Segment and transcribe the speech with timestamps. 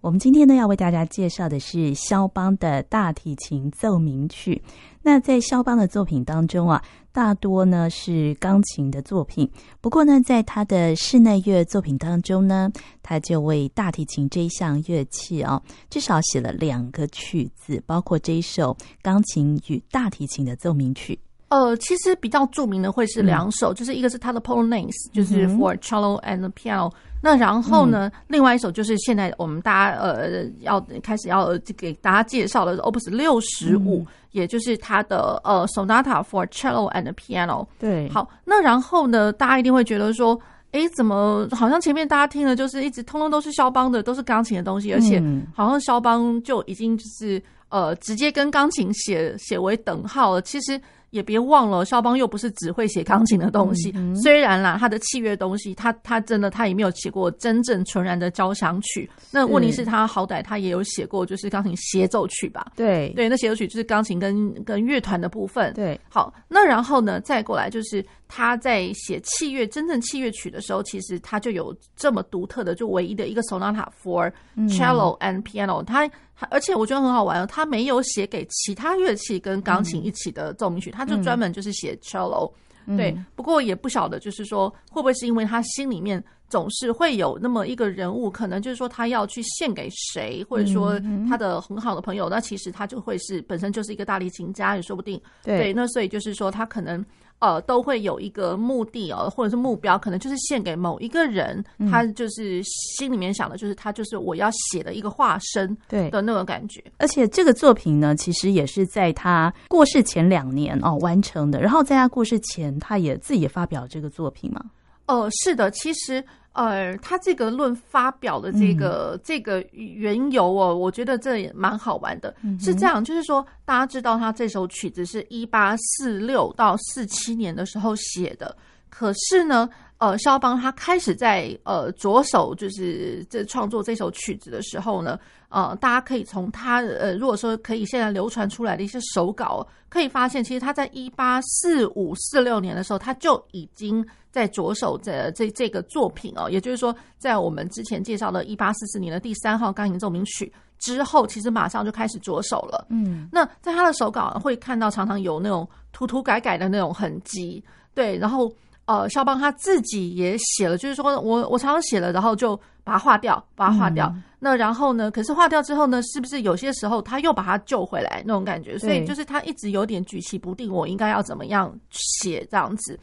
[0.00, 4.62] 我们今天呢要为大家介绍的是肖邦的大提琴奏鸣曲。
[5.02, 9.50] 那在肖邦的作品当中啊，大多呢是钢琴的作品。
[9.78, 12.70] 不过呢，在他的室内乐作品当中呢，
[13.02, 21.18] 他就为大提琴这一项乐器哦，至少写了两个曲子，包括这一首钢琴与大提琴的奏鸣曲。
[21.48, 26.90] 呃，其实比较著名的会是两首，嗯、就是一个是他的 Polonaise，就是 For Cello and Piano。
[27.22, 37.66] 那然后呢，嗯、另外一首就是现在我们大家呃要开始要给大家介绍的 Opus 六十五，也就是它的呃 Sonata for Cello and Piano。
[37.78, 40.40] 对，好，那然后呢，大家一定会觉得说，
[40.72, 45.22] 哎，怎么好像前面大家听的就是一直通通都是肖邦的，都是钢琴的东西，而且
[45.54, 50.42] 好像肖邦就已经就是呃直接跟钢琴写写为等号了。
[50.42, 50.80] 其实。
[51.10, 53.94] 也别忘了，肖邦又不是只会写钢琴的东西。
[54.22, 59.10] 虽然啦，他的器乐东西，他他真的他也没有写过真正纯然的交响曲。
[59.30, 62.72] 那问题是，他好歹他也有写过，就是钢琴协奏曲吧？
[62.76, 65.72] 对对，那协奏曲就是钢琴跟跟乐团的部分。
[65.74, 74.32] 对，好，那然后呢，再过来就是他在写器乐真正器乐曲的时候，其实他就有这么独特的，就唯一的一个 Sonata for
[74.68, 75.84] Cello and Piano、嗯。
[75.84, 76.08] 他
[76.48, 82.48] 而且我觉得很好玩哦，他没有写给其他乐器跟钢琴一起的奏鸣曲，嗯、他就专门就是写 cello。
[82.86, 95.20] 嗯、对，不过也不晓得，就是说会不会是因为他心里面总是会有那么一个人物，可能就是说他要去献给谁，或者说他的很好的朋友，那其实他就会是本身就是一个大提琴家也说不定。
[95.42, 97.04] 对，对，那所以就是说他可能。
[97.40, 106.84] 呃，都会有一个目的哦，或者是目标，可能就是献给某一个人，嗯、他就是心里面想的，就是他就是我要写的一个化身，对的那种感觉。
[106.98, 111.60] 而且这个作品呢，其实也是在他过世前两年哦完成的。
[111.60, 114.62] 然后在他过世前，他也自己也发表这个作品嘛。
[115.10, 116.24] 哦、呃，是的，其实。
[116.52, 122.34] 呃，他这个论发表的这个、嗯、这个缘由哦，我觉得这也蛮好玩的。
[122.42, 128.54] 嗯、是这样，就是说大家知道他这首曲子是一八四六到四七年的时候写的，
[128.88, 135.16] 可是呢，呃，肖邦他开始在呃着手就是这创作这首曲子的时候呢，
[135.50, 144.04] 呃，大家可以从他呃，如果说可以现在流传出来的一些手稿，可以发现，其实他在一八四五四六年的时候，他就已经。
[144.30, 152.86] 在着手这这这个作品哦，也就是说，在我们之前介绍的一八四四年的第三号钢琴奏鸣曲之后，其实马上就开始着手了。
[152.90, 157.62] 嗯，那在他的手稿会看到常常有那种涂涂改改的那种痕迹，
[157.94, 158.16] 对。
[158.16, 158.50] 然后
[158.86, 164.10] 呃，肖邦他自己也写了，就是说我我常常写了，然后就把它划掉，把它划掉。
[164.14, 168.78] 嗯、那然后呢，可是划掉之后呢，是不是有些时候他又把它救回来那种感觉？
[168.78, 172.98] 所以就是他一直有点举棋不定，我应该要怎么样写这样子。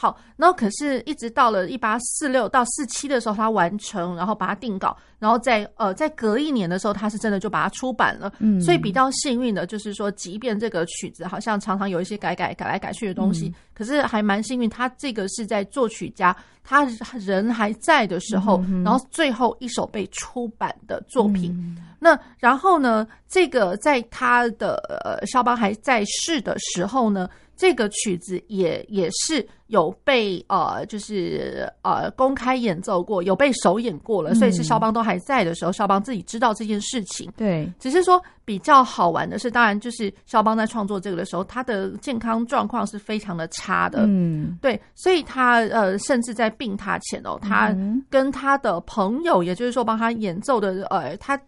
[0.00, 8.32] 好，然后可是，一直到了一八四六到四七的时候，他完成，然后把它定稿，然后在呃，在隔一年的时候，他是真的就把它出版了。
[8.38, 16.34] 嗯，所以比较幸运的就是说，即便这个曲子好像常常有一些改改改来改去的东西，嗯、可是还蛮幸运，他这个是在作曲家
[16.64, 16.82] 他
[17.18, 21.52] 人还在的时候，嗯、然后最后一首被出版的作品。
[21.52, 27.28] 嗯、那然后呢，这个在他的呃肖邦还在世的时候呢。
[27.60, 37.30] 这个曲子也也是有被呃，就是呃公开演奏过，有被首演过了，所以是肖邦都还在的时候，肖邦自己知道这件事情。
[37.36, 44.06] 对，只是说比较好玩的是，当然就是肖邦在创作这个的时候，他的健康状况是非常的差的。
[44.06, 47.76] 嗯，对，所以他呃，甚至在病榻前哦，他
[48.08, 51.38] 跟他的朋友，也就是说帮他演奏的呃，他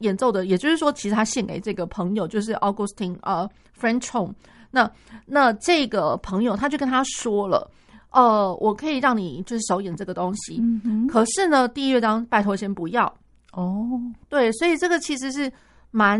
[0.00, 3.48] 演奏的，也就是说，其实他献给这个朋友，就是 Augustin 呃
[3.80, 4.32] Franchomme
[4.72, 4.90] 那
[5.26, 7.70] 那这个朋友他就跟他说了，
[8.10, 13.04] 呃，我可以让你就是首演这个东西，嗯、可是呢，第一乐章拜托先不要。
[13.52, 14.00] 哦。
[14.28, 15.52] 对，所以这个其实是
[15.90, 16.18] 蛮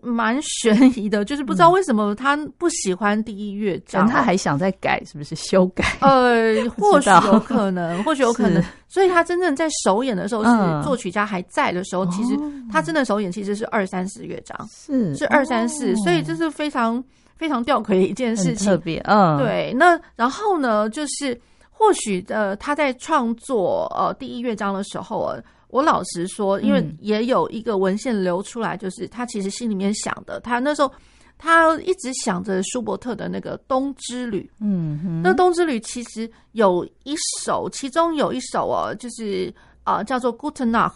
[0.00, 5.84] 蛮悬疑的，就是不知道为什么他不喜欢第一乐章，嗯、他还想再改，是不是修改？
[6.00, 8.62] 呃， 或许有可能， 或许有可能。
[8.88, 12.38] 所以他真正在首演的时候，是作曲家还在的时候，嗯、其实
[12.72, 15.14] 他真的首演其实是二三四乐章，是。
[15.16, 17.02] 是二三四，所以这是非常。
[17.40, 19.72] 非常吊诡的一件事情，特别，嗯，对。
[19.72, 21.40] 那然后呢，就是
[21.70, 25.34] 或许呃，他在创作呃第一乐章的时候，
[25.68, 30.92] 我老实说，因为也有一个文献流出来，就是他其实心里面想的，他那时候
[31.38, 39.50] 他一直想着舒伯特的那个《冬之旅》，嗯哼，那《冬之旅》其实有一首，其中有一首哦，就是
[39.82, 40.90] 啊、呃、叫做《Gute Nacht》。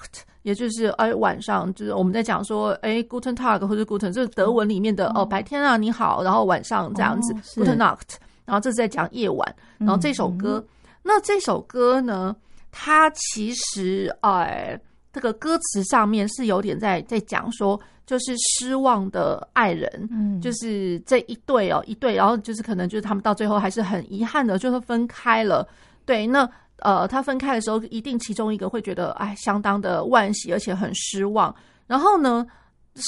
[0.45, 8.15] 也就是哎晚上就是我们在讲说哎 Guten Tag 或者 Guten 就是德文里面的、嗯、哦白天啊你好，然后晚上这样子、哦、Gute Nacht，
[8.45, 10.69] 然后这是在讲夜晚，然后这首歌，嗯、
[11.03, 12.35] 那这首歌呢，
[12.71, 14.81] 它其实哎
[15.13, 17.81] 这个歌词上面是有点在在讲说。
[18.07, 25.67] 就是失望的爱人，嗯，就是这一对哦，一对，然后就是可能就是他们到最后还是很遗憾的，就是分开了。
[26.05, 26.47] 对，那
[26.79, 31.55] 呃，他分开的时候，一定其中一个会觉得哎，相当的惋惜，而且很失望。
[31.87, 32.47] 然后呢，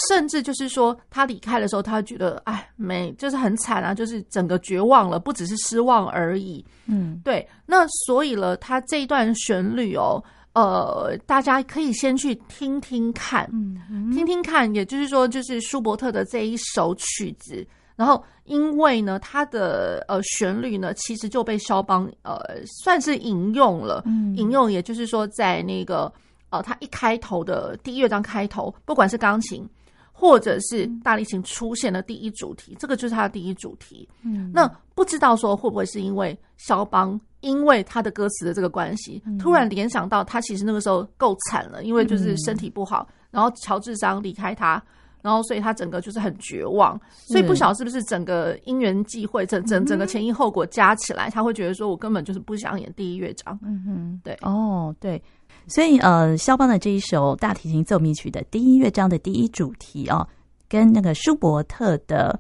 [0.09, 6.65] 甚至就是说他离开的时候，他觉得哎，没，就是很惨啊，就是整个绝望了，不只是失望而已。
[6.87, 7.47] 嗯，对。
[7.67, 10.23] 那所以了，他这一段旋律哦。
[10.55, 17.63] 呃，大家可以先去听听看，嗯嗯、听听看，也就是说，就是舒伯特的这一首曲子，
[17.97, 26.13] 然后因为呢，它的呃旋律呢，其实就被肖邦呃算是引用了，嗯、引用，也就是说，在那个
[26.51, 29.69] 呃，他一开头的第一乐章开头，不管是钢琴
[30.13, 34.09] 或者是大提琴出现的第一主题，嗯、这个就是他的第一主题。
[34.23, 37.21] 嗯，那不知道说会不会是因为肖邦。
[37.41, 44.83] 因为他的歌词的这个关系，突然联想到他其实那个时候够惨了，因为就是身体不好，然后乔治桑离开他，
[45.27, 46.97] 然后所以他整个就是很绝望，
[47.27, 53.59] 所以不晓得是不是整个因缘际会，整整整个前因后果加起来，他会觉得说我根本就是不想演第一乐章。
[53.61, 55.21] 嗯哼，对，哦，对，
[55.67, 60.25] 所以呃，肖邦的这一首大提琴奏鸣曲的第一乐章的第一主题哦，
[60.69, 62.39] 跟那个舒伯特的。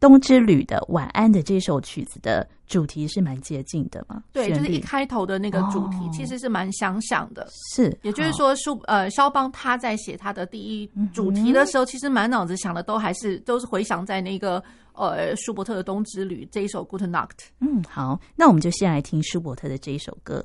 [0.00, 4.22] 冬之旅的晚安的这首曲子的主题是蛮接近的嘛？
[4.32, 7.48] 对，就是一开头的那个主题其实是蛮相像的。
[7.74, 14.62] 是，也就是说，舒呃肖邦他在写他的第一主题的时候，其实满脑子想的都还是都是回想在那个
[14.92, 17.48] 呃舒伯特的冬之旅这一首 Gute Nacht。
[17.60, 20.44] 嗯，好，那我们就先来听舒伯特的这一首歌。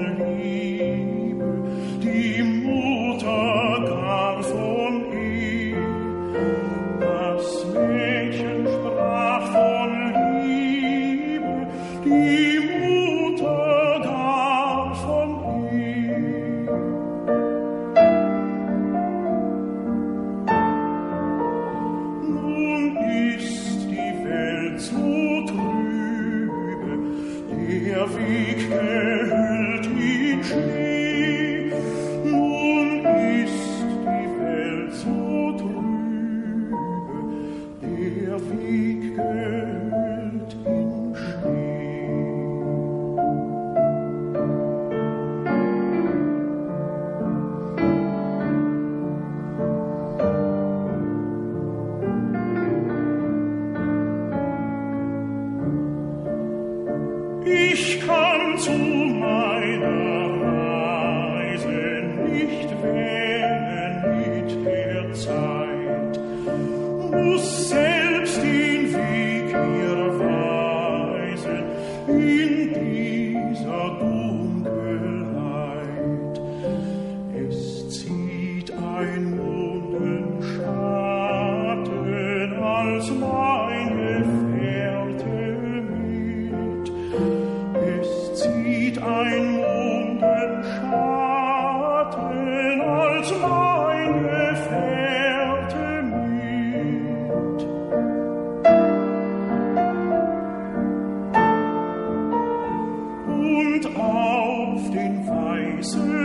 [105.81, 106.20] Christ.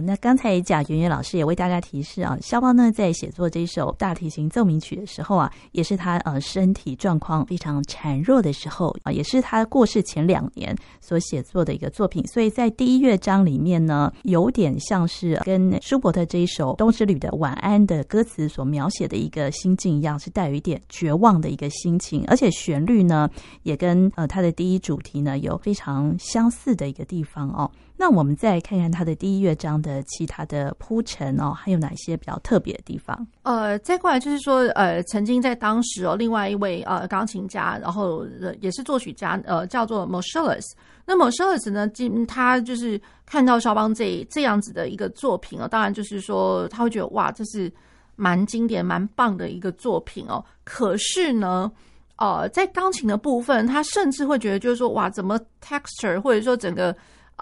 [0.00, 23.28] 那刚才贾圆圆老师也为大家提示啊，肖邦呢在写作这首大提琴奏鸣曲的时候啊，也是他呃身体状况非常孱弱的时候啊，也是他过世前两年所写作的一个作品，所以在第一乐章里面呢，有点像是跟舒伯特这一首《冬之旅》的晚安的歌词所描写的一个心境一样，是带有一点绝望的一个心情，而且旋律呢
[23.62, 27.70] 也跟呃他的第一主题呢有非常相似的一个地方哦。
[28.02, 33.24] 那我们再看看他的第一乐章的其他的铺陈哦，还有哪些比较特别的地方？
[33.44, 38.26] 呃，再过来就是说，呃，曾经在当时哦，另外一位呃钢琴家，然后
[38.60, 40.64] 也是作曲家，呃，叫做 Moscheles。
[41.06, 47.72] 那 Moscheles 呢，今他就是看到肖邦这这样子的一个作品哦，当然就是说他会觉得哇，这是
[48.16, 50.44] 蛮经典、蛮棒的一个作品哦。
[50.64, 51.70] 可是呢，
[52.16, 56.92] 呃，在钢琴的部分，他甚至会觉得就是说哇，怎么 texture 或者说整个。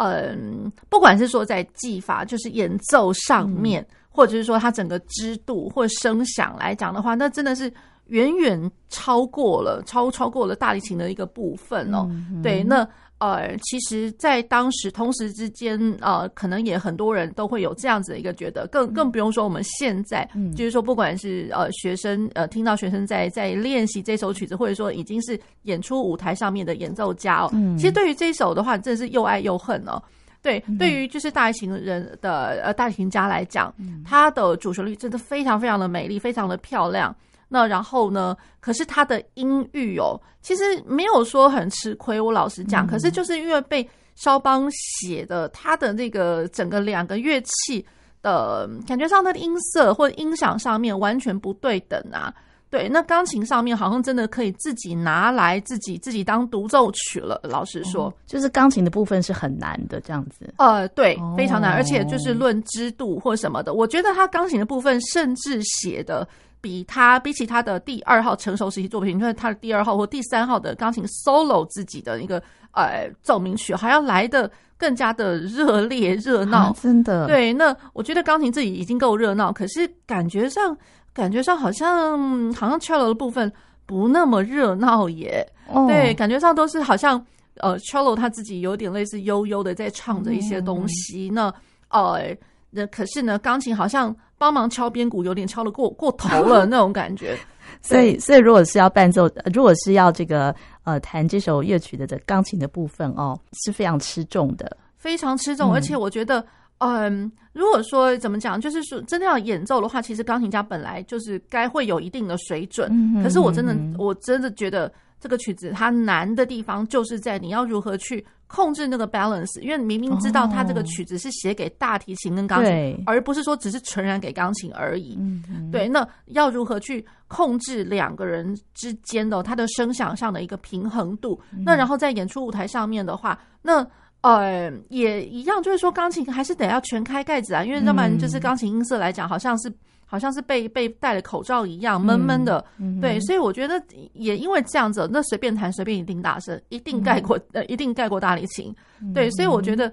[0.03, 7.71] 嗯，不管是说在技法，就是演奏上面，或者是说它整个织度或声响来讲的话，那真的是
[8.07, 12.09] 远远超过了超超过了大提琴的一个部分哦。
[12.43, 12.89] 对，那
[13.21, 30.03] 呃，其实，在当时同时之间，呃，可能也很多人都会有这样子的一个觉得，更更不用说我们现在，嗯、就是说，不管是呃学生呃听到学生在在练习这首曲子，或者说已经是演出舞台上面的演奏家哦，嗯、其实对于这一首的话，真的是又爱又恨哦。
[30.41, 37.15] 对，嗯、对于就是大提琴人的呃大提琴家来讲，嗯、他的主旋律真的非常非常的美丽，非常的漂亮。
[37.53, 38.37] 那然后呢？
[38.61, 42.21] 可是他的音域哦，其实没有说很吃亏。
[42.21, 47.85] 我老实讲，嗯、可是就是因为被肖邦写的，他的那个整个两个乐器
[48.23, 52.33] 的感觉上，他的音色或者音响上面完全不对等啊。
[52.69, 57.41] 对，那钢琴上面好像真的可以自己拿来自己自己当独奏曲了。
[57.43, 60.55] 老实说，哦、就是钢琴的部分是很难的，这样子。
[60.59, 66.29] 呃，对，非常难，哦、而且就是论织度或什么的，我觉得他钢琴的部分甚至写的。
[66.61, 77.27] 比他比起他的第二号成熟时期作品，就是他的第二号或第三号的钢琴 solo 自己的一个呃奏鸣曲，还要来的更加的热烈热闹，啊，真的。
[77.27, 80.77] 对，那我觉得钢琴自己已经够热闹，可是感觉上
[81.15, 83.51] 感觉上好像好像 cello 的部分
[83.87, 85.47] 不那么热闹耶。
[85.69, 87.25] 哦，对，感觉上都是好像
[87.57, 91.31] 呃 cello 他自己有点类似悠悠的在唱着一些东西。
[91.31, 91.55] 嗯、那
[91.89, 92.37] 呃
[92.71, 94.15] 那可是呢，钢琴好像。
[94.41, 97.37] 帮忙敲边鼓，有点敲的过过头了 那种感觉，
[97.83, 100.55] 所以所以如果是要伴奏，如果是要这个
[100.85, 105.71] 呃弹这首乐曲的的钢琴的部分哦，是非常吃重的，非常吃重。
[105.71, 106.43] 嗯、而且我觉得，
[106.79, 112.89] 嗯，如果说怎么讲，就是说真的要演奏的话，其实钢琴家本来就是该会有一定的水准。
[112.91, 114.91] 嗯、哼哼哼，可是我真的我真的觉得
[115.21, 118.27] 这个曲子它难的地方，就是在你要如何去。
[118.53, 125.17] 控制那个 balance，因为你明明知道它这个曲子是写给大提琴跟钢琴，对而不是说只是纯然给钢琴而已。
[125.21, 131.41] 嗯嗯对，那要如何去控制两个人之间的他的声响上的一个平衡度？
[131.53, 133.87] 嗯、那然后在演出舞台上面的话，那
[134.23, 139.73] 呃也一样，就是说钢琴还是得要全开盖子啊，因为要不然就是钢琴音色来讲，好像是。
[140.11, 142.65] 好像是被被戴了口罩一样闷闷的，
[143.01, 143.81] 对，所以我觉得
[144.15, 149.87] 也因为这样子，那随便弹随便一定大声，一定盖过、嗯、呃，一定盖过大提琴，嗯、对，所以我觉得，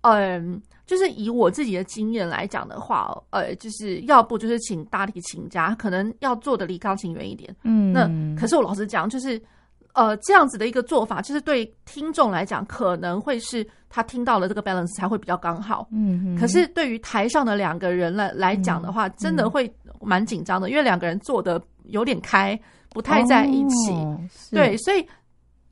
[0.00, 0.12] 嗯、
[0.54, 9.40] 呃，就是以我自己的经验来讲的话，呃，就是要不就是请大提琴家，可能要坐的离钢琴远一点，嗯，那可是我老实讲，就是。
[9.92, 15.88] 呃，这样子的一个做法，就是对听众来讲，可能会是他听到了这个 balance 才会比较刚好。
[15.90, 22.58] 嗯哼，可是对于台上的两个人来来讲的话，嗯、真的会蛮紧张的，嗯、因为两个人坐的有点开，
[22.90, 23.90] 不太在一起。
[23.92, 24.20] 哦、
[24.52, 25.04] 对，所以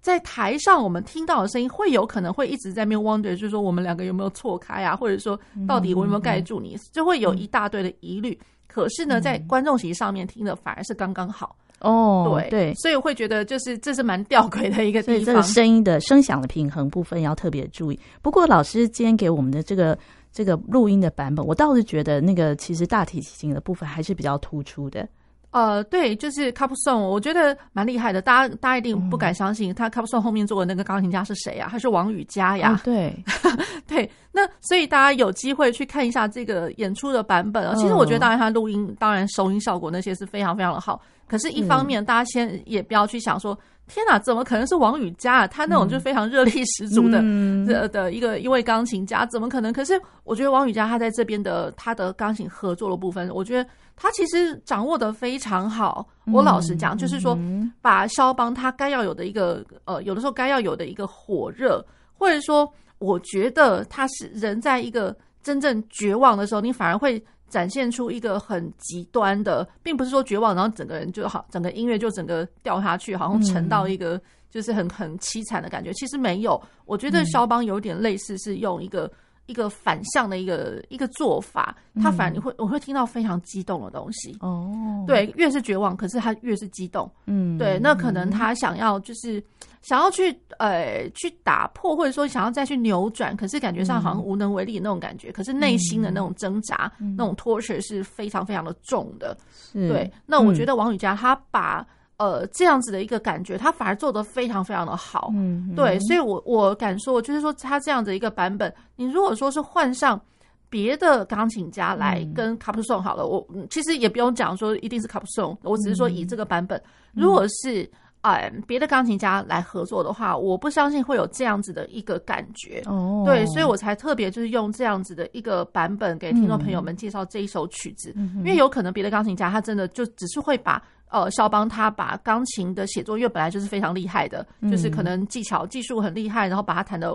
[0.01, 8.37] 在台上我们听到的声音，会有可能会一直在面 wonder，就是说我们两个有没有错开啊，或者说到底我有没有盖住你，嗯、就会有一大堆的疑虑。
[8.43, 11.55] 嗯、可是呢，在观众席上面听的反而是刚刚好。
[11.81, 17.99] 哦，对对，所以我会觉得就是这是蛮吊诡的一个地方，这个声音的声响的平衡部分要特别注意。
[18.23, 19.97] 不过老师今天给我们的这个
[20.33, 25.09] 这个录音的版本，我倒是觉得那个其实大提琴的部分还是比较突出的。
[25.51, 28.21] 呃，对，就是 Capuçon，我觉得蛮厉害的。
[28.21, 31.69] 大家大家一定不敢相信，他 Capuçon 后面坐的那个钢琴家是谁呀？
[31.71, 32.75] 他是王羽佳呀。
[32.75, 33.17] 哦、对
[33.89, 37.75] 对，那所以大家有机会去看一下这个演出的版本啊。
[37.77, 41.01] 其实我觉得，当然他录音，当然收音效果那些是非常非常的好。
[41.29, 43.57] 可是，一方面大家先也不要去想说。
[43.91, 45.47] 天哪，怎么可能是王羽佳啊？
[45.47, 49.73] 他那种就非常热力十足的、嗯、的的一个一位钢琴家，怎么可能？
[49.73, 53.67] 可是我觉得王羽佳他在这边的他的钢琴合作的部分，我觉得
[53.97, 56.07] 他其实掌握的非常好。
[56.27, 57.35] 我老实讲，就是说
[57.81, 61.83] 把肖邦他该要有的一个呃，有的时候该要有的一个火热，
[62.13, 67.19] 或者说我觉得他是人在一个真正绝望的时候，你反而会。
[67.49, 75.93] 展现出一个很极端的，并不是说绝望，然后整个人就好，整个音乐就整个掉下去，好像沉到一个就是很很凄惨的感觉。
[75.95, 79.11] 其实没有，我觉得肖邦有点类似，是用一个
[79.47, 84.37] 一个反向的一个一个做法，他反而你会我会听到非常激动的东西。
[84.41, 87.11] 哦，对，越是绝望，可是他越是激动。
[87.27, 89.43] 嗯，对，那可能他想要就是。
[89.81, 95.31] 想要去呃去打破，或者说想要再去扭转，可是感觉上好像无能为力的那种感觉。
[95.31, 99.37] 嗯、可是内心的那种挣扎、嗯、那种 torture 是非常非常的重的。
[99.73, 105.31] 对，那我觉得王羽佳他把、嗯、呃这样子的一个感觉，他反而做得非常非常的好。
[105.35, 110.21] 嗯，对，所以我我敢说，就是说他这样的一个版本，你如果说是换上
[110.69, 116.77] 别的钢琴家来跟卡普松好了，我其实也不用讲说一定是卡普松，我只是说以这个版本，
[117.15, 117.89] 嗯、如果是。
[118.23, 122.83] 哎，别的钢琴家来合作的话，我不相信会有这样子的一个感觉。
[122.87, 137.11] 哦，对，所以我才特别就是用这样子的一个版本给听众朋友们介绍这一首曲子，嗯、因为有可能别的钢琴家他真的就只是会把呃肖邦他把钢琴的写作因为本来就是非常厉害的，嗯、就是可能技巧技术很厉害，然后把它弹的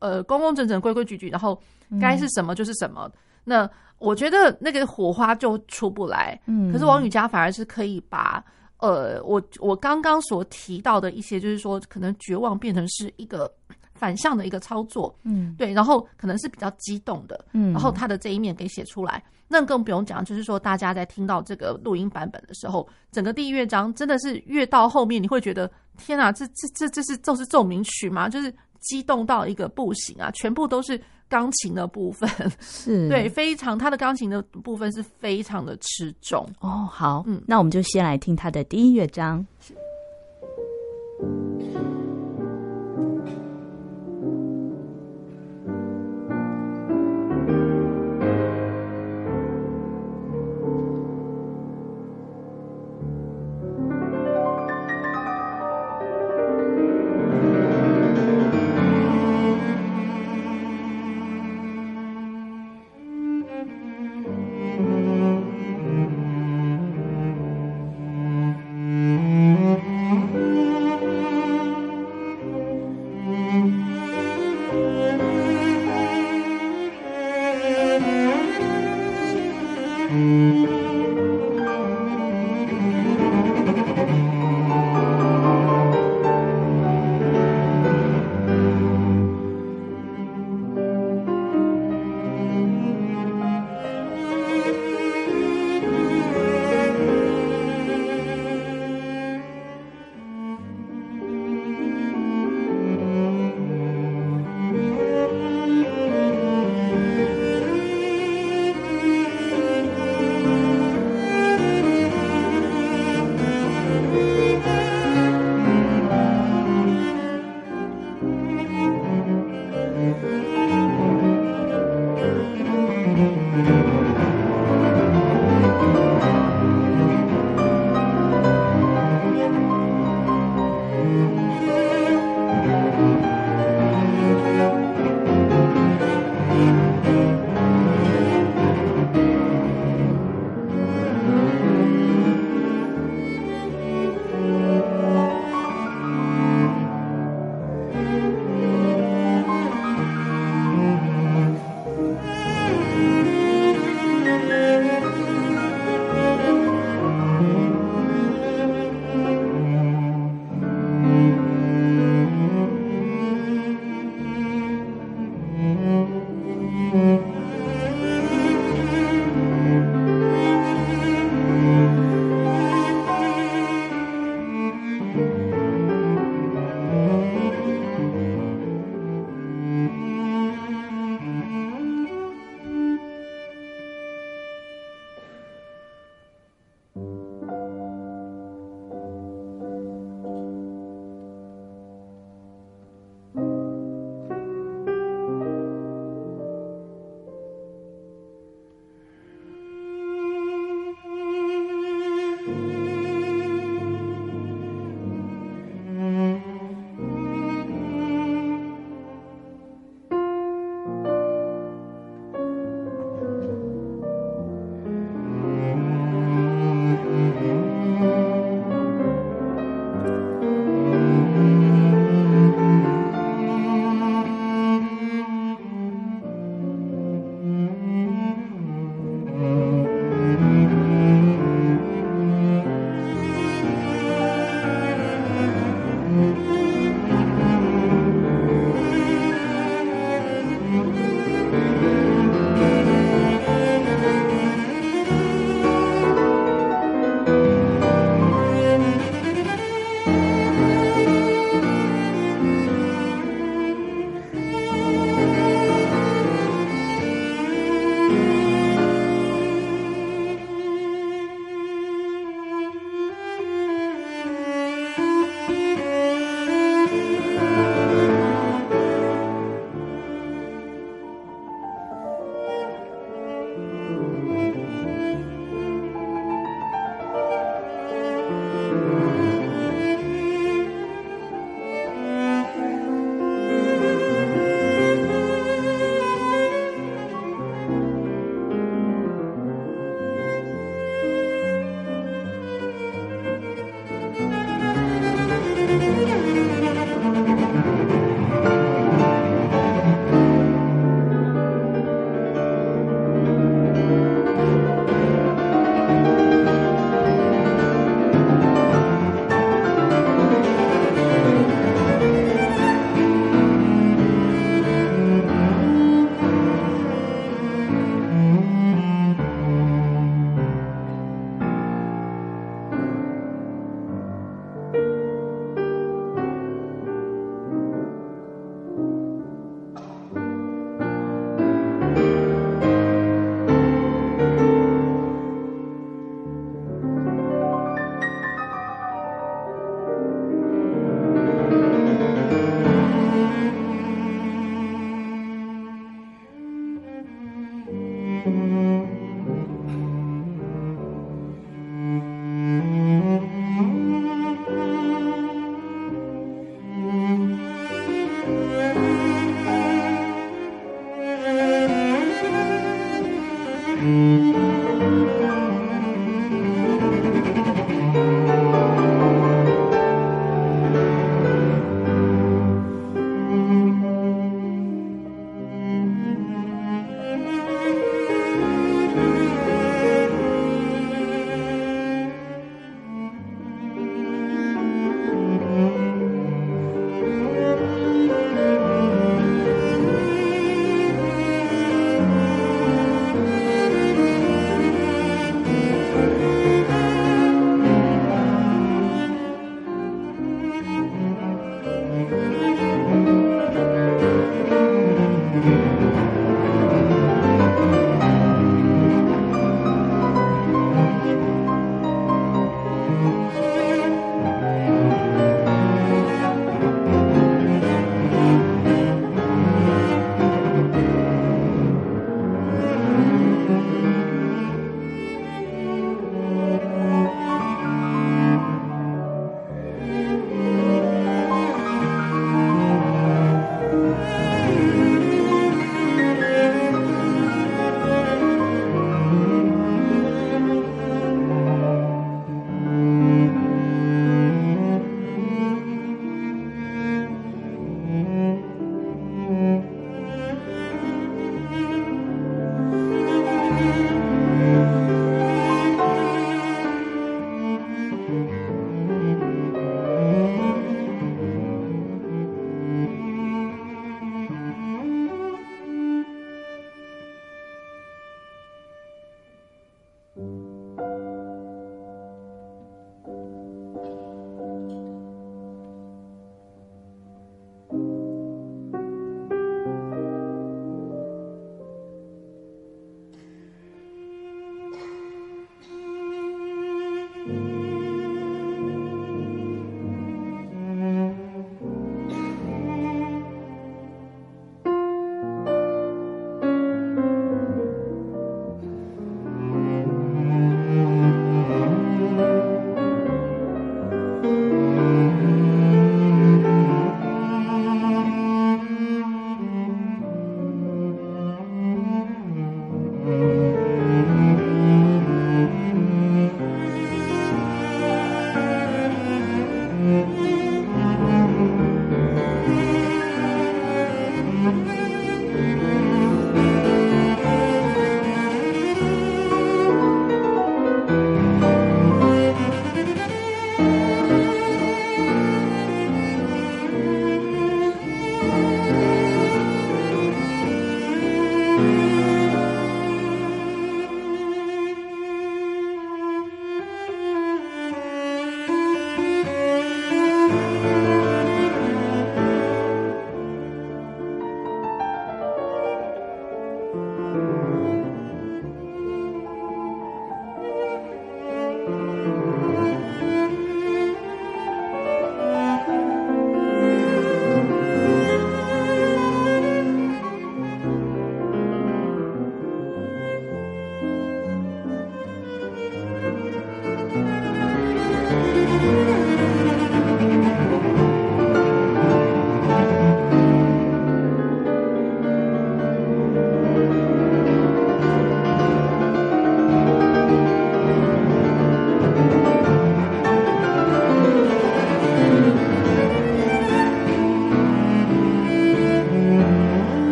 [0.00, 1.60] 呃工工整整规规矩矩，然后
[2.00, 3.02] 该是什么就是什么。
[3.04, 3.12] 嗯、
[3.44, 6.40] 那我觉得那个火花就出不来。
[6.46, 8.42] 嗯，可是王羽佳反而是可以把。
[8.78, 13.50] 呃，我我刚刚所提到的一些，就是说可能绝望变成是一个
[13.94, 28.28] 反向的一个操作，嗯，对，然后可能是比较激动的，嗯，然后他的这一面给写出来，那更不用讲，就是说大家在听到这个录音版本的时候，整个第一乐章真的是越到后面，你会觉得天啊，这这这这是奏是奏鸣曲吗？
[28.28, 31.00] 就是激动到一个不行啊，全部都是。
[31.28, 32.28] 钢琴的部分
[32.60, 36.88] 是 对，非常他的钢琴的部分是非常的吃重哦。
[36.90, 39.44] 好，嗯，那我们就先来听他的第一乐章。
[39.60, 39.74] 是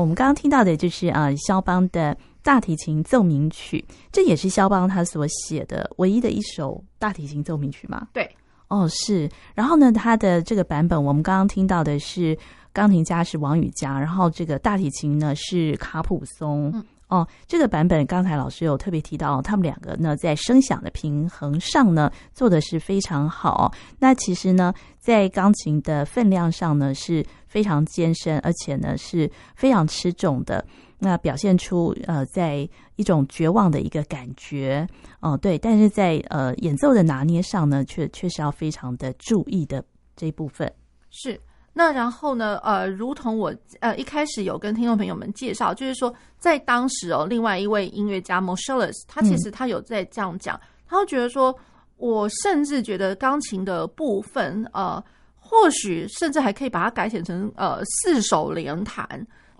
[0.00, 8.08] 我们刚刚听到的就是啊，肖邦的大提琴奏鸣曲，这也是肖邦他所写的唯一的一首大提琴奏鸣曲吗？
[8.12, 8.30] 对，
[8.68, 9.28] 哦是。
[9.54, 12.36] 然后呢，他的这个版本，我们刚刚听到的是
[12.72, 16.70] 钢琴家是王羽佳，然后这个大提琴呢是卡普松。
[16.74, 23.72] 嗯哦，这个版本刚才老师有特别提到，他们两个呢在声响的平衡上呢做的是非常好。
[23.98, 30.66] 那其实呢，在钢琴的分量上呢是非常艰深，而且呢是非常吃重的。
[30.98, 34.84] 那表现出呃，在一种绝望的一个感觉。
[35.20, 39.84] 哦，对，但是在呃演奏的拿捏上呢，却确实要非常的注意的
[40.16, 40.72] 这一部分
[41.10, 41.40] 是。
[41.78, 42.56] 那然后呢？
[42.64, 51.54] 呃，如同我呃一开始有跟听众朋友们介绍，就是说在当时哦，另外一位音乐家 Moscheles，他其实他有在这样讲，嗯、他会觉得说，
[51.98, 55.04] 我甚至觉得钢琴的部分，呃，
[55.38, 59.06] 或许甚至还可以把它改写成呃四手联弹。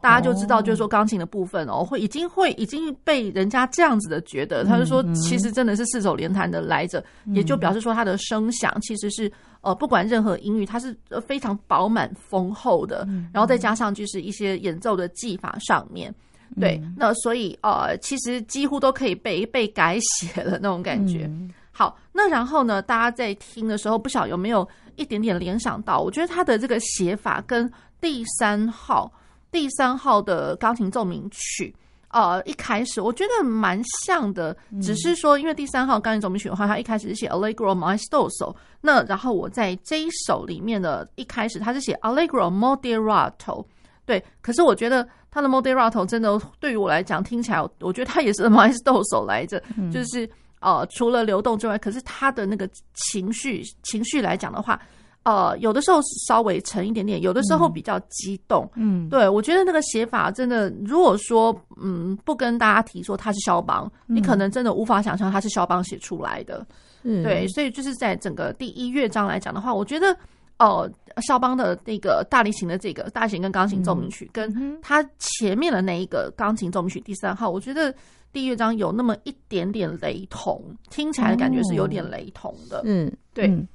[0.00, 9.30] 大家就知道，就是说钢琴的部分哦，会已经会已经被人家这样子的觉得，他就说其实真的是四手联弹的来着，也就表示说他的声响其实是
[9.62, 16.14] 呃不管任何音域，它是非常饱满丰厚的，然后再加上就是一些演奏的技法上面，
[16.60, 21.28] 对，那所以呃其实几乎都可以被被改写了那种感觉。
[21.72, 26.00] 好，那然后呢，大家在听的时候，不晓有没有一点点联想到？
[26.00, 29.10] 我觉得他的这个写法跟第三号。
[29.56, 31.74] 第三号的钢琴奏鸣曲，
[32.08, 43.64] 呃，一开始我觉得蛮像的，只是说因为第三号钢琴奏鸣曲的话，它一开始是写 Allegro maestoso，那然后我在这一首里面的一开始它是写 Allegro moderato，
[44.04, 49.58] 对，可是我觉得它的 moderato 真的对于我来讲听起来，我觉得它也是 maestoso 来着，
[49.90, 50.28] 就是
[50.60, 54.78] 呃，除了流动之外，可是它的那个情绪情绪来讲的话。
[55.26, 55.98] 呃，有的时候
[56.28, 58.70] 稍微沉一点点，有的时候比较激动。
[58.76, 61.52] 嗯，对，我觉得那个写法真的，如果说
[61.82, 66.64] 嗯不跟大家提说他是肖邦，嗯、你可能真的无法想象他是肖邦写出来的。
[67.02, 70.16] 嗯，对，所以就是在整个第一乐章来讲的话，我觉得
[70.60, 70.88] 哦，
[71.26, 77.92] 肖邦的那个大提琴的这个大提琴跟钢琴奏鸣曲，嗯、跟他前面的那一个钢琴奏鸣曲第三号，我觉得
[78.32, 82.82] 第一乐章有那么一点点雷同，听起来的感觉是有点雷同的。
[82.84, 83.66] 嗯，对，嗯、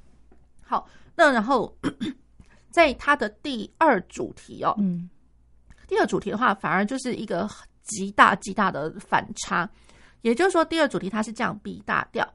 [0.62, 0.88] 好。
[1.14, 1.74] 那然后，
[2.70, 5.08] 在他的第二主题哦，嗯，
[5.86, 7.48] 第二主题的话，反而就是一个
[7.82, 9.68] 极大极大的反差。
[10.22, 12.26] 也就是说，第二主题它是降 B 大调，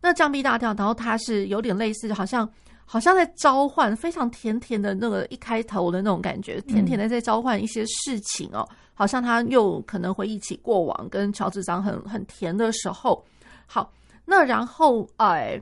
[0.00, 2.48] 那降 B 大调，然后它是有点类似，好像
[2.86, 13.22] 好像在召唤，非常甜甜的那个一开头的那种感觉，甜甜的在召唤一些事情哦，好像他又可能回忆起过往跟乔治桑很很甜的时候。
[13.66, 13.92] 好，
[14.24, 15.60] 那然后哎。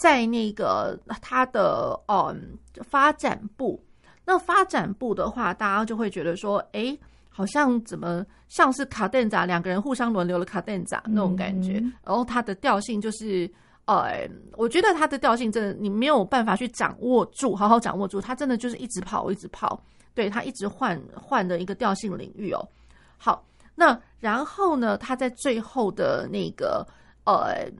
[0.00, 2.56] 在那个它的嗯
[2.88, 3.78] 发展部，
[4.24, 13.50] 那发展部的话，大家就会觉得说，哎、欸，好像怎么像是卡顿扎两个人互相轮流的卡顿扎那种感觉，嗯、然后它的调性就是，
[13.84, 14.26] 呃，
[14.56, 19.78] 我觉得它的调性真的你没有办法去掌握住，好好掌握住，它真的就是一直跑，一直跑，
[20.14, 22.68] 对，它一直换换的一个调性领域哦。
[23.18, 23.44] 好，
[23.74, 26.86] 那然后呢，它在最后的那个
[27.26, 27.70] 呃。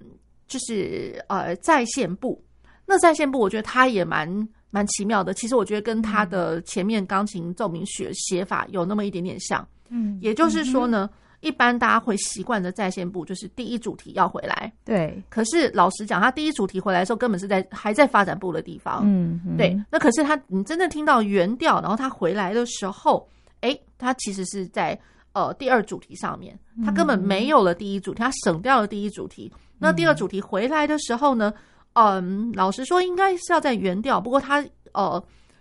[0.51, 2.43] 就是呃，在线部，
[2.85, 4.29] 那在线部，我觉得它也蛮
[4.71, 5.33] 蛮奇妙的。
[5.33, 9.67] 其实我觉得跟它的前面钢琴奏鸣曲写法有那么一点点像。
[9.91, 14.73] 嗯，也就是说呢，嗯、一般大家会习惯的在线部就是第一主题要回来。
[14.85, 15.23] 对。
[15.29, 19.03] 可是老实讲，他第一主题回来的时候，根本是在还在发展部的地方。
[19.05, 19.41] 嗯。
[19.47, 19.81] 嗯对。
[19.89, 23.29] 那可是他，你真正听到原调，然后他回来的时候，
[23.61, 24.99] 哎，他其实是在
[25.33, 29.53] 呃第二主题上面，他根本没有了第一主题，他省掉了第一主题。
[29.81, 31.53] 那第二主题回来的时候呢，
[31.95, 35.21] 嗯，老实说应该是要在原调，不过它呃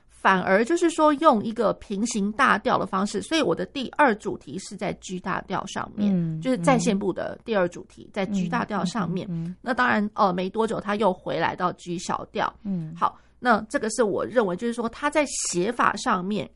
[0.10, 9.26] 反而就是说用一个平行大调的方式，所以我的第二主题是在 G 大调上面，嗯、就是在线部的第二主题在 G 大调上面。
[9.30, 12.54] 嗯嗯嗯、那当然，呃，没多久他又回来到 G 小调。
[12.64, 16.50] 嗯，好，那这个是我认为就是说他在写法上面，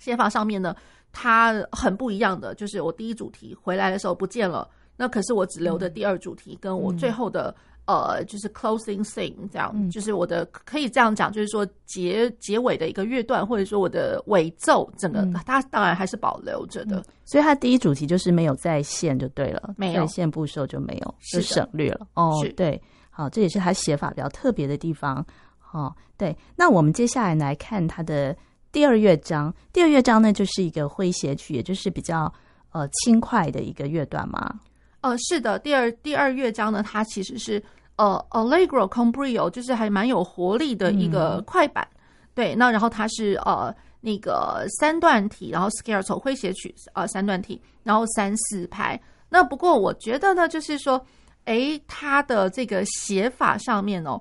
[0.00, 0.74] 写法上面呢，
[1.12, 4.68] 它很不一样的，就是我第一主题回来的时候不见了。
[4.96, 7.54] 那可是我只留的第二主题跟我最后的。
[7.86, 17.04] 呃，就是 closing thing 这样，嗯、就是我的可以这样讲，就是说结结尾的一个乐段，或者说我的尾奏，整个、嗯、它当然还是保留着的。
[17.26, 22.06] 所以它第一主题就是没有在线就对了，没有在线部首就没有，是省略了。
[22.14, 25.22] 哦，对，好，这也是它写法比较特别的地方。
[25.70, 28.34] 哦，对，那我们接下来来看它的
[28.72, 29.54] 第二乐章。
[29.74, 32.32] 第二乐章呢，就是一个诙谐曲，也就是比较
[32.72, 34.58] 呃轻快的一个乐段嘛。
[35.04, 37.62] 呃，是的，第二第二乐章呢，它其实是
[37.96, 41.86] 呃 Allegro con brio，就是还蛮有活力的一个快板。
[41.92, 42.00] 嗯、
[42.34, 48.98] 对，那然后它是呃那个三段体，然后 Scherzo 诙谐曲呃三段体，然后三四拍。
[49.28, 50.98] 那不过我觉得呢，就是说，
[51.44, 54.18] 诶，它的这个写法上面哦，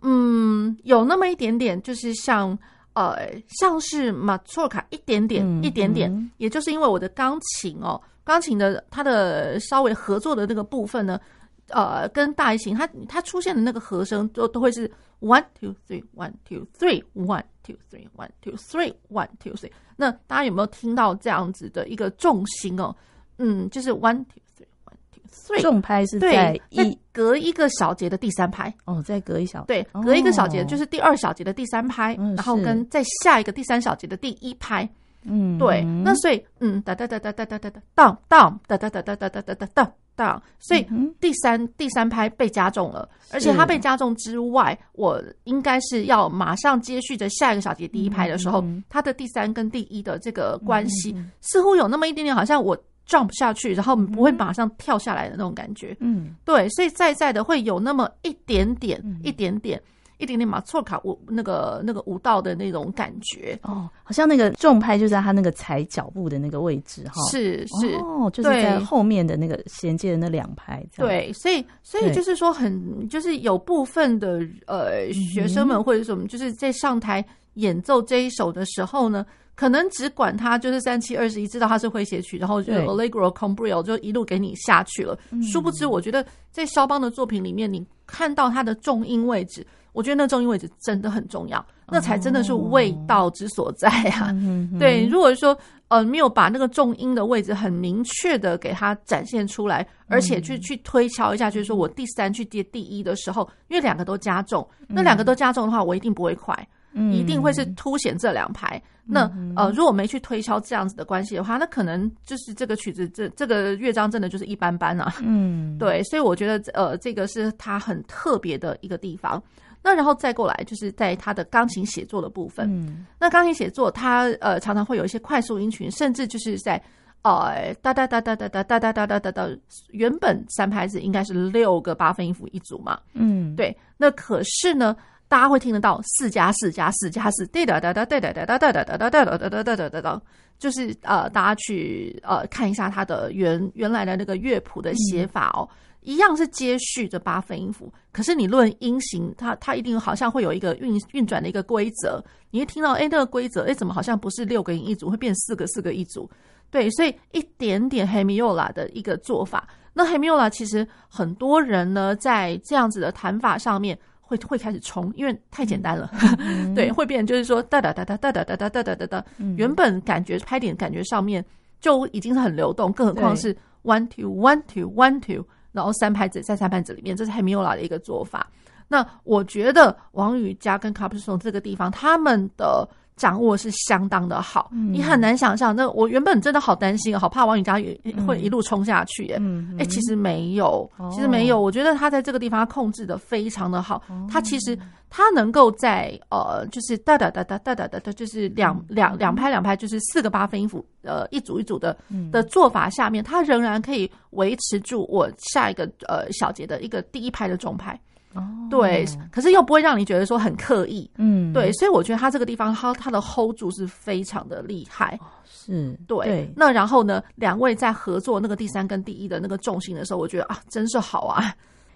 [0.00, 2.58] 嗯，有那么一点点，就是像
[2.94, 3.18] 呃
[3.60, 8.00] 像是 Mazurka 一点点、嗯、一点点，嗯、也就是因为我的钢琴哦。
[8.24, 11.20] 钢琴的它的稍微合作的那个部分呢，
[11.68, 19.70] 呃，跟大提琴它它出现的那个和声都都会是 one two three one two three one two three one two three one two three。
[19.96, 22.94] 那大家有没有听到这样子的一个重心哦？
[23.38, 25.60] 嗯，就是 one two three one two three。
[25.60, 34.88] 重拍是在一在隔一个小节的第三拍哦，再隔一小对，隔一个小节就是第二小节的第三拍，哦、然后跟在下一个第三小节的第一拍。
[35.24, 40.86] 嗯，对，那所以，嗯，哒哒哒哒哒哒哒哒，down down，哒哒哒哒哒哒哒哒，down down，所以
[41.20, 52.76] 第三第三拍被加重了，而且它被加重之外，我应该是要马上接续着下一个小节第一拍的时候，它的第三跟第一的这个关系似乎有那么一点点，好像我
[53.08, 55.96] jump 下去，然后不会马上跳下来的那种感觉。
[56.00, 59.80] 嗯，对，所以在在的会有那么一点点，一点点。
[60.22, 63.58] 一点点马错卡舞那个那个舞蹈的那种感觉。
[63.62, 67.88] 哦，好像那个重拍就在他那个踩脚步的那个位置哈，是是。
[67.96, 85.18] 哦，就是在后面的那个衔接的那两拍，对，所以所以就是说很就是有部分的呃学生们或者什么就是在上台演奏这一首的时候呢，可能只管他就是三七二十一，知道他是诙谐曲，然后就 Allegro con brio 就一路给你下去了。
[85.42, 89.66] 殊不知，我觉得在肖邦的作品里面，你看到他的重音位置。
[89.92, 94.32] 我觉得那重音位置真的很重要，那才真的是味道之所在啊！
[94.32, 95.56] 哦、对，如果说
[95.88, 106.56] 呃没有把那个重音的位置很明确的给它展现出来，而且去去推敲一下，就是说我第三去接第一的时候，因为两个都加重，那两个都加重的话，我一定不会快，
[106.94, 108.82] 嗯、一定会是凸显这两排。
[109.04, 115.12] 那呃，如果没去推敲这样子的关系的话，那可能就是这个曲子这这个乐章真的就是一般般啊。
[115.20, 119.42] 嗯，对，所以我觉得呃，这个是它很特别的一个地方。
[119.84, 122.70] 那然后再过来，就是在他的钢琴写作的部分。
[122.70, 126.80] 嗯，那钢琴写作，它呃常常会有一些快速音群，甚至就是在
[127.22, 129.48] 呃哒哒哒哒哒哒哒哒哒哒哒哒，
[129.90, 132.98] 原本三拍子应该是六个八分音符一组嘛。
[133.14, 133.76] 嗯，对。
[133.96, 140.22] 那可是呢，大家会听得到四加四加四加四，哒哒哒哒哒哒哒哒哒哒哒哒哒哒哒哒哒哒，
[140.58, 145.68] 就是呃，大家去呃看一下它的原原来的那个乐谱的写法哦。
[146.02, 152.22] 一样是接续这八分音符，可是你论音型，它它一定好像会有一个运运转的一个规则。
[152.50, 156.28] 你会听到，哎，那个规则，哎，怎么好像不是六个音一组，会变四个四个一组？
[156.70, 159.68] 对，所以一点点 Hemiola 的一个做法。
[159.92, 166.10] 那 Hemiola 其实很多人呢，在这样子的弹法上面会会开始冲，因为太简单了。
[166.38, 169.24] 嗯、 对，会变就是说哒哒哒哒哒哒哒哒哒哒哒，
[169.56, 171.44] 原本感觉拍点感觉上面
[171.80, 175.44] 就已经是很流动，更何况是 one two one two one two。
[175.72, 178.46] 然后三拍子在三拍子里面，这是海明威拉的一个做法。
[178.88, 182.86] 那我觉得王雨佳跟卡普松这个地方，他们的
[183.16, 184.70] 掌握是相当的好。
[184.72, 187.96] 嗯、你很难想象，那我原本真的好担心，好怕王宇佳也
[188.26, 189.32] 会一路冲下去。
[189.78, 191.58] 哎、其实没有，其实没有。
[191.58, 194.02] 哦、我觉得他在这个地方控制的非常的好。
[194.08, 194.76] 哦、他其实
[195.10, 201.96] 他能够在呃，就是哒哒哒哒哒哒哒哒，就是两两两拍两拍，就是四个八分音符，呃，一组一组的
[202.30, 207.98] 的做法下面，他仍然可以维持住我下一个呃小节的一个第一拍的重拍。
[208.34, 216.26] 哦，对，可是又不会让你觉得说很刻意，嗯，对，所以我觉得他这个地方，他他的 hold 住是非常的厉害，是对。
[216.26, 221.54] 对，那然后呢，两位在合作那个第三跟第一的那个重心的时候，我觉得啊，真是好啊。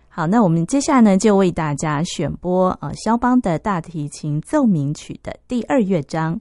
[0.08, 6.40] 好，那我们接下来呢，就为大家选播呃肖邦的大提琴奏鸣曲的第二乐章。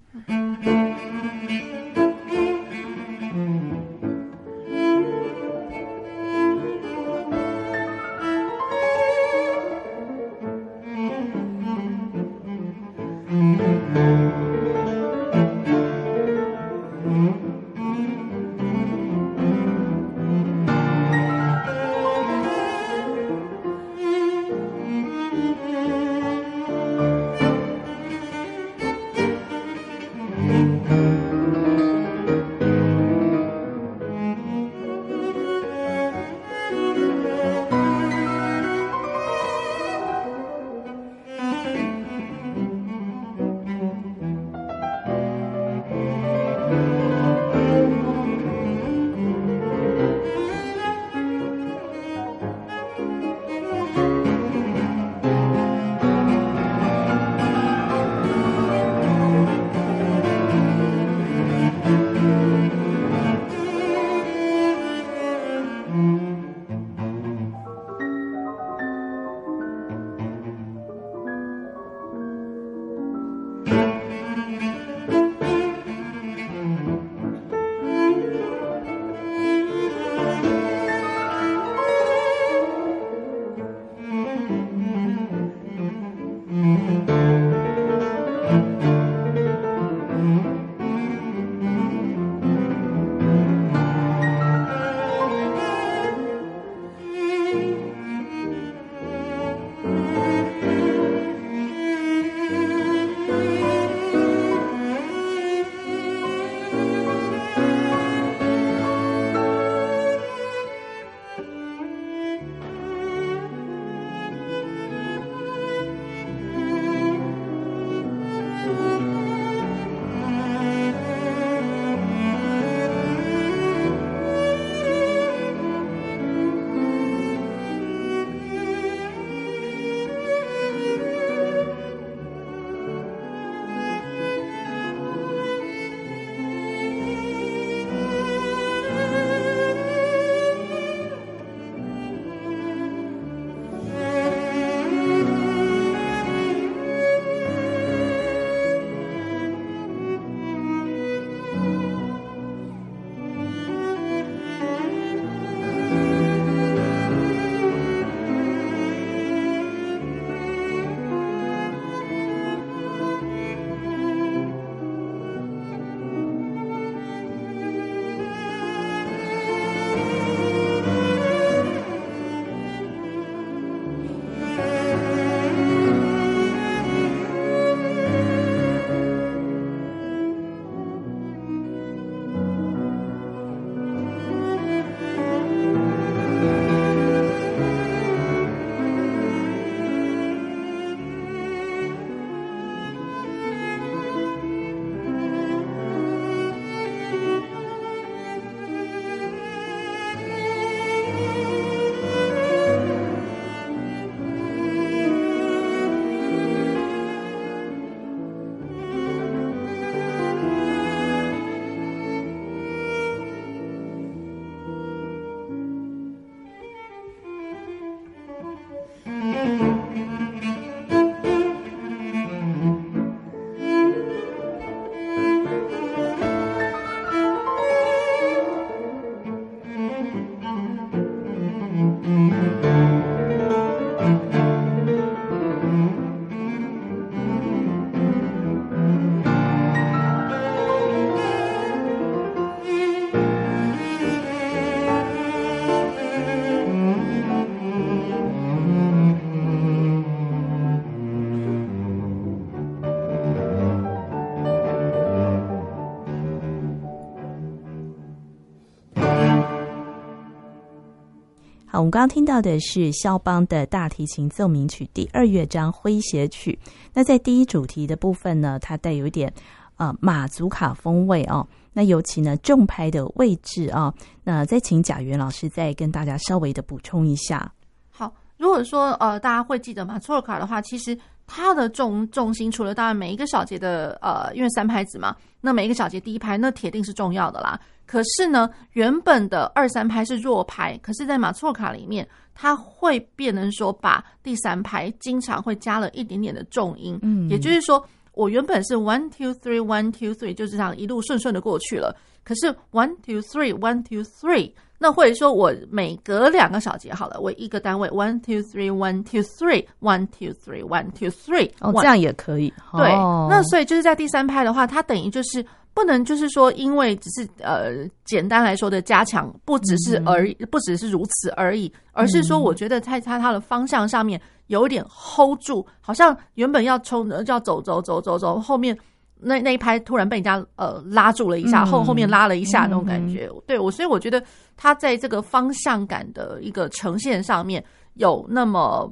[261.78, 266.58] 我们刚刚听到的是肖邦的大提琴奏鸣曲第二乐章诙谐曲。
[266.94, 269.32] 那在第一主题的部分呢，它带有一点、
[269.76, 271.46] 呃、马祖卡风味哦。
[271.74, 277.52] 那尤其呢重拍的位置啊，那再请贾元老师再跟大家稍微的补充一下。
[277.90, 280.98] 好，如果说呃大家会记得马祖卡的话，其实
[281.28, 287.60] 它的重重心除了当然每一个小节的呃，因为三拍子嘛，那每一个小节第一拍那铁定是重要的啦。
[287.86, 296.98] 可是呢，原本的二三拍是弱拍，可是，在马错卡里面，它会变成说，把第三拍经常会加了一点点的重音。
[297.04, 301.96] 嗯，也就是说，我原本是 one two three one two three，就是这样一路顺顺的过去了。
[302.24, 310.64] 可是 one two three one two three，那或者说我每隔两个小节好了，我一个单位 one two three one two three one two three
[310.66, 312.52] one two three，哦，这样也可以。
[312.74, 312.90] 对，
[313.30, 315.46] 那所以就是在第三拍的话，它等于就是。
[315.76, 328.76] 不能就是说，因为只是呃，简单来说的加强，不只是而已，不只是如此而已，而是说，我觉得在它它的方向上面有一点 hold 住，好像原本要冲就要走走走走走，后面
[329.20, 333.30] 那那一拍突然被人家呃拉住了一下，后后面拉了一下那种感觉。
[333.46, 334.24] 对我，所以我觉得
[334.56, 337.62] 它在这个方向感的一个呈现上面
[337.96, 338.90] 有那么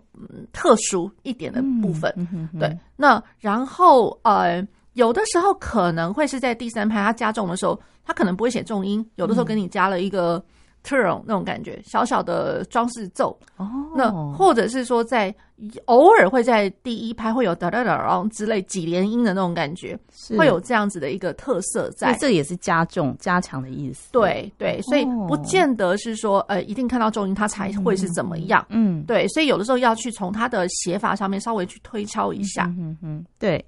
[0.51, 2.13] 特殊一点的部分。
[2.59, 4.61] 对，那然后呃。
[4.93, 9.05] 有的时候可能会是在第三拍，它加重的时候，它可能不会写重音。
[9.15, 10.43] 有的时候给你加了一个
[10.83, 13.37] turn 那种感觉，小小的装饰奏。
[13.57, 15.33] 哦，那或者是说在
[15.85, 19.97] 偶尔会在第一拍会有哒哒哒之类几连音的那种感觉，
[20.37, 22.13] 会有这样子的一个特色在。
[22.19, 24.11] 这也是加重加强的意思。
[24.11, 28.65] 对对，所以不见得是说呃一定看到重音它才会是怎么样。
[28.69, 32.65] 嗯，对，所以有的时候要去从它的写法上面稍微去推敲一下。
[32.77, 33.63] 嗯嗯，对。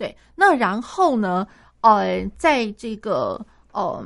[0.00, 1.46] 对，那然后呢？
[1.82, 3.38] 呃，在这个
[3.74, 4.04] 嗯、呃，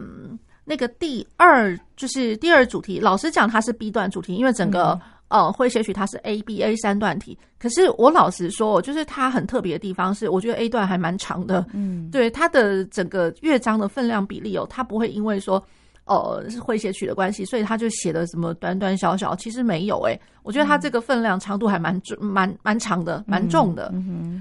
[0.64, 7.38] 那个第二就是第二主题，老实讲它是 B 段主题，因为整个、嗯、呃诙谐曲它是 A B A 三段体。
[7.60, 11.64] 可是我老实说，就是它很特别的地方是，我觉得 A 段还蛮长的。
[11.72, 15.64] 嗯，对，它的整个乐章的分量比例哦，它不会因为说。
[16.06, 20.20] 呃，是诙谐曲的关系，所以他就写的什么短短小小，其实没有诶、欸。
[20.42, 23.90] 我觉得他这个分量长度还蛮重，蛮蛮长的，蛮重的。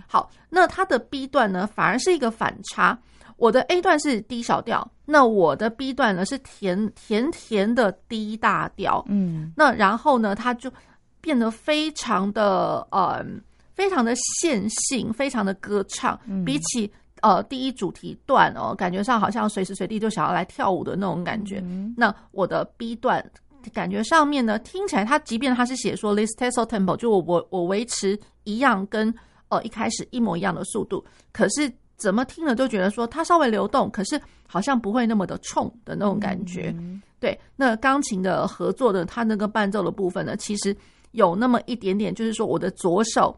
[0.05, 2.97] 好，那他的 B 段呢，反而是一个反差。
[3.37, 9.03] 我的 A 段是 D 小调，那我的 B 段呢是甜甜甜的 D 大调。
[9.07, 10.71] 嗯，那然后呢，它就
[11.21, 13.25] 变得非常的呃，
[13.73, 16.91] 非常的线性，非常的歌唱，嗯、比起。
[17.23, 21.61] 呃，第一主题段哦，感觉上好像随时随地就想要来跳舞的那种感觉。
[21.63, 23.25] 嗯、那我的 B 段
[23.71, 29.13] 感觉上面呢，听起来它即便它是写说 Stesso tempo，就我我我维持一样跟
[29.47, 31.01] 呃一开始一模一样的速度，
[31.31, 36.75] 可是怎么听了都觉得说它稍微流动，可是好像不会那么的冲的那种感觉。
[36.77, 40.75] 嗯、对，那钢琴的合作的它那个伴奏的部分呢，其实
[41.11, 43.33] 有那么一点点，就是说我的左手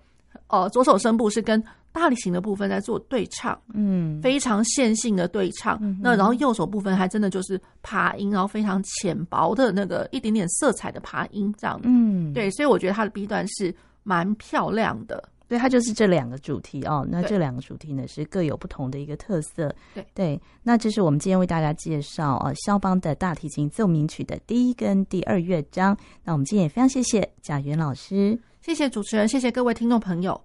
[0.48, 1.64] 呃左手声部是跟。
[2.02, 5.80] 大提琴的部分在做对唱，嗯，非常线性的对唱。
[5.82, 11.80] 嗯、那然后右手部分还真的就是爬音，然后非常浅薄的那个一点点色彩的爬音，这样。
[11.84, 13.74] 嗯，对，所以我觉得它的 B 段是
[14.04, 15.30] 蛮漂亮的。
[15.48, 17.08] 对，它就是这两个主题哦。
[17.08, 19.74] 那这两个主题呢是各有不同的一个特色。
[19.94, 25.96] 对对，那这是我们今天为大家介绍呃肖邦的大提琴奏鸣曲的第一跟第二乐章。
[26.24, 30.42] 那我们今天也非常谢谢贾元老师，谢谢主持人，谢谢各位听众朋友。